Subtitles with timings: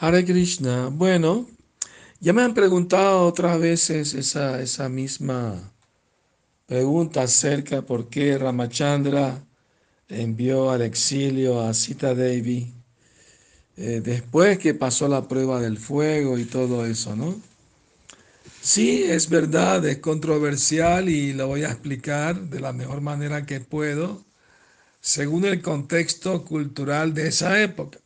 [0.00, 0.90] Hare Krishna.
[0.92, 1.48] Bueno,
[2.20, 5.72] ya me han preguntado otras veces esa, esa misma
[6.66, 9.42] pregunta acerca por qué Ramachandra
[10.08, 12.72] envió al exilio a Sita Devi
[13.76, 17.40] eh, después que pasó la prueba del fuego y todo eso, ¿no?
[18.60, 23.60] Sí, es verdad, es controversial y lo voy a explicar de la mejor manera que
[23.60, 24.24] puedo,
[25.00, 27.98] según el contexto cultural de esa época.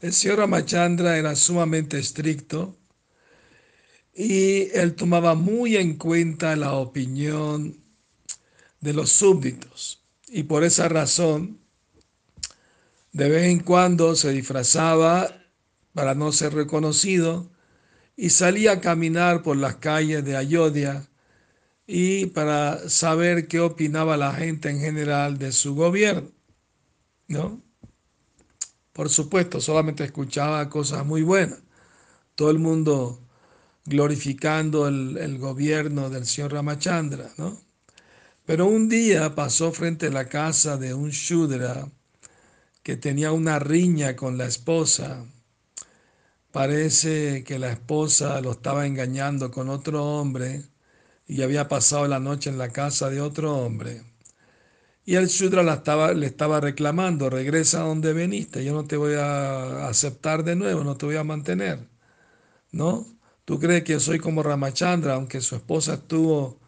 [0.00, 2.76] El señor Ramachandra era sumamente estricto
[4.14, 7.76] y él tomaba muy en cuenta la opinión
[8.80, 10.04] de los súbditos.
[10.28, 11.58] Y por esa razón,
[13.12, 15.28] de vez en cuando se disfrazaba
[15.94, 17.50] para no ser reconocido
[18.16, 21.08] y salía a caminar por las calles de Ayodhya
[21.88, 26.30] y para saber qué opinaba la gente en general de su gobierno,
[27.26, 27.67] ¿no?
[28.98, 31.60] Por supuesto, solamente escuchaba cosas muy buenas.
[32.34, 33.20] Todo el mundo
[33.84, 37.60] glorificando el, el gobierno del señor Ramachandra, ¿no?
[38.44, 41.88] Pero un día pasó frente a la casa de un Shudra
[42.82, 45.24] que tenía una riña con la esposa.
[46.50, 50.64] Parece que la esposa lo estaba engañando con otro hombre
[51.28, 54.02] y había pasado la noche en la casa de otro hombre.
[55.08, 58.98] Y el Shudra la estaba, le estaba reclamando, regresa a donde veniste, yo no te
[58.98, 61.88] voy a aceptar de nuevo, no te voy a mantener.
[62.72, 63.06] ¿No?
[63.46, 66.60] ¿Tú crees que yo soy como Ramachandra, aunque su esposa estuvo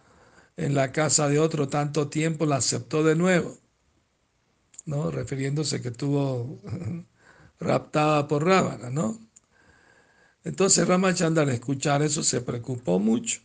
[0.56, 3.58] en la casa de otro tanto tiempo, la aceptó de nuevo?
[4.86, 5.10] ¿No?
[5.10, 6.62] Refiriéndose que estuvo
[7.60, 9.20] raptada por Ravana, ¿no?
[10.44, 13.42] Entonces Ramachandra al escuchar eso se preocupó mucho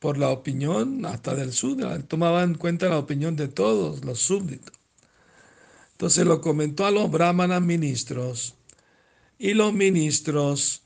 [0.00, 1.52] por la opinión hasta del.
[1.92, 4.74] Él tomaba en cuenta la opinión de todos los súbditos.
[5.92, 8.54] Entonces lo comentó a los brahmanas ministros
[9.38, 10.82] y los ministros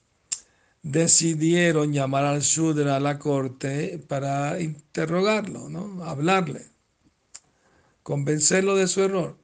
[0.83, 6.05] decidieron llamar al Sudra a la corte para interrogarlo, ¿no?
[6.05, 6.67] hablarle,
[8.03, 9.39] convencerlo de su error.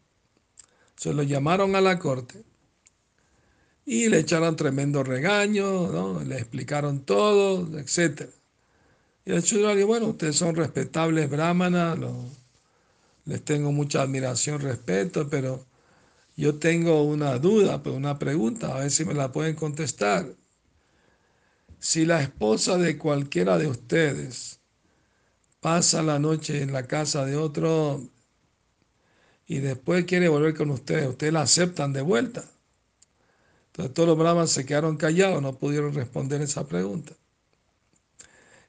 [0.96, 2.42] Se lo llamaron a la corte
[3.86, 6.22] y le echaron tremendo regaño, ¿no?
[6.24, 8.32] le explicaron todo, etcétera.
[9.30, 11.96] Y el Shudra dijo, bueno, ustedes son respetables brahmanas,
[13.26, 15.64] les tengo mucha admiración, respeto, pero
[16.36, 20.26] yo tengo una duda, pero una pregunta, a ver si me la pueden contestar.
[21.78, 24.58] Si la esposa de cualquiera de ustedes
[25.60, 28.02] pasa la noche en la casa de otro
[29.46, 32.44] y después quiere volver con ustedes, ustedes la aceptan de vuelta.
[33.66, 37.14] Entonces todos los brahmanas se quedaron callados, no pudieron responder esa pregunta.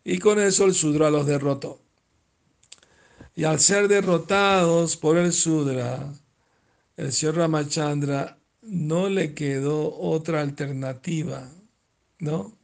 [0.03, 1.81] Y con eso el Sudra los derrotó.
[3.35, 6.11] Y al ser derrotados por el Sudra,
[6.97, 11.49] el señor Ramachandra no le quedó otra alternativa,
[12.19, 12.57] ¿no?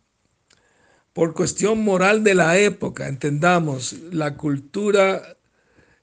[1.13, 5.37] Por cuestión moral de la época, entendamos, la cultura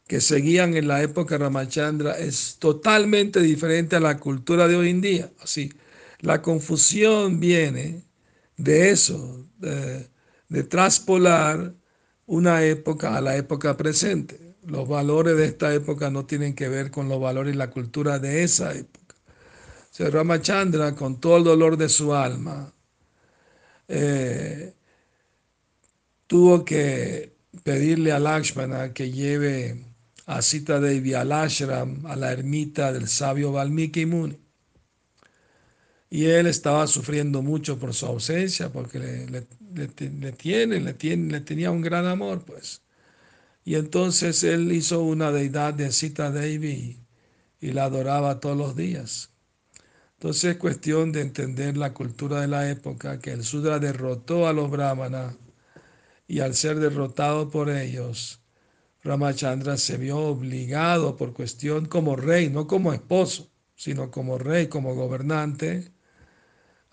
[0.09, 5.01] que seguían en la época Ramachandra es totalmente diferente a la cultura de hoy en
[5.01, 5.33] día.
[5.41, 5.73] Así,
[6.21, 8.03] la confusión viene
[8.57, 10.09] de eso, de,
[10.49, 11.75] de traspolar
[12.27, 14.55] una época a la época presente.
[14.65, 18.19] Los valores de esta época no tienen que ver con los valores y la cultura
[18.19, 19.17] de esa época.
[19.99, 22.73] O Ramachandra, con todo el dolor de su alma,
[23.89, 24.75] eh,
[26.27, 29.85] tuvo que pedirle a Lakshmana que lleve
[30.27, 34.44] a Sita Devi al ashram, a la ermita del sabio Valmiki Muni.
[36.11, 41.41] Y él estaba sufriendo mucho por su ausencia, porque le, le, tiene, le, tiene, le
[41.41, 42.83] tenía un gran amor, pues.
[43.65, 46.99] Y entonces él hizo una deidad de Sita Devi
[47.61, 49.31] y, la adoraba todos los días.
[50.15, 54.53] Entonces es cuestión de entender la cultura de la época, que el Sudra derrotó a
[54.53, 55.37] los brahmanas
[56.27, 58.41] y al ser derrotado por ellos,
[59.03, 64.95] Ramachandra se vio obligado por cuestión como rey, no como esposo, sino como rey, como
[64.95, 65.93] gobernante,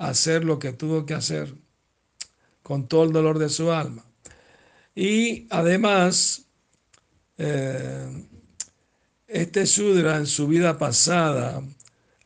[0.02, 1.54] hacer lo que tuvo que hacer
[2.64, 4.04] con todo el dolor de su alma.
[4.96, 6.46] Y además,
[7.38, 8.28] eh,
[9.28, 11.62] este Sudra en su vida pasada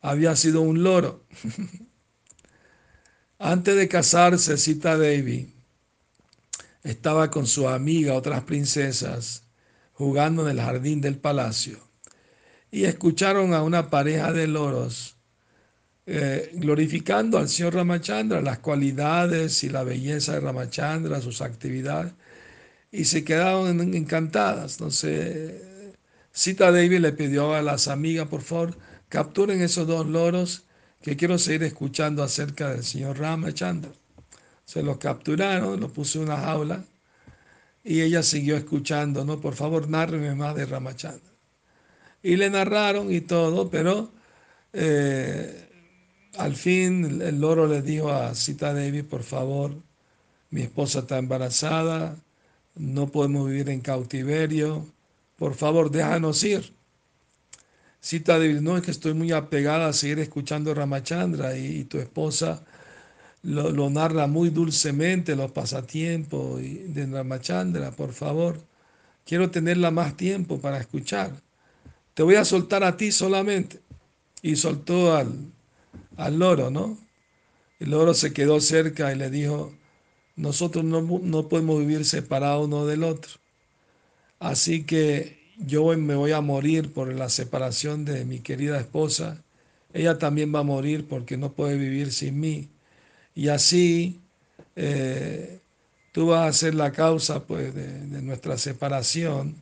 [0.01, 1.25] había sido un loro.
[3.39, 5.54] Antes de casarse, Sita Devi
[6.83, 9.44] estaba con su amiga, otras princesas,
[9.94, 11.80] jugando en el jardín del palacio.
[12.72, 15.14] Y escucharon a una pareja de loros
[16.07, 22.13] eh, glorificando al señor Ramachandra, las cualidades y la belleza de Ramachandra, sus actividades,
[22.92, 24.74] y se quedaron encantadas.
[24.74, 25.54] Entonces,
[26.31, 28.78] Sita Devi le pidió a las amigas, por favor,
[29.10, 30.66] capturen esos dos loros
[31.02, 33.92] que quiero seguir escuchando acerca del señor Ramachandra.
[34.66, 36.84] Se lo capturaron, lo puso en una jaula
[37.84, 39.40] y ella siguió escuchando, ¿no?
[39.40, 41.31] Por favor, nárreme más de Ramachandra.
[42.24, 44.12] Y le narraron y todo, pero
[44.74, 45.64] eh,
[46.38, 49.76] al fin el loro le dijo a Sita Devi, por favor,
[50.50, 52.18] mi esposa está embarazada,
[52.76, 54.86] no podemos vivir en cautiverio,
[55.38, 56.74] por favor, déjanos ir.
[58.00, 61.98] Sita Devi, no, es que estoy muy apegada a seguir escuchando Ramachandra y, y tu
[61.98, 62.64] esposa
[63.46, 68.60] lo, narra muy dulcemente, los pasatiempos de Ramachandra, por favor.
[69.24, 71.32] Quiero tenerla más tiempo para escuchar.
[72.14, 73.80] Te voy a soltar a ti solamente.
[74.42, 75.34] Y soltó al,
[76.17, 76.97] al loro, ¿no?
[77.79, 79.73] El loro se quedó cerca y le dijo,
[80.35, 83.33] nosotros no, no podemos vivir separados uno del otro.
[84.39, 89.44] Así que yo me voy a morir por la separación de mi querida esposa.
[89.94, 92.69] Ella también va a morir porque no puede vivir sin mí
[93.35, 94.21] y así
[94.75, 95.59] eh,
[96.13, 99.62] tú vas a ser la causa pues, de, nuestra separación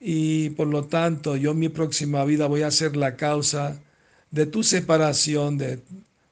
[0.00, 3.80] y por lo tanto yo en mi próxima vida voy a ser la causa
[4.36, 5.80] de tu separación de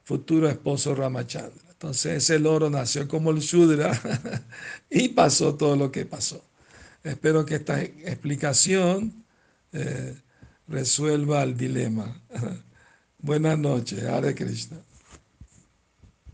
[0.03, 1.65] futuro esposo Ramachandra.
[1.71, 3.99] Entonces ese loro nació como el Shudra
[4.91, 6.43] y pasó todo lo que pasó.
[7.03, 9.25] Espero que esta explicación
[9.73, 10.15] eh,
[10.67, 12.21] resuelva el dilema.
[13.17, 14.77] Buenas noches, Hare Krishna.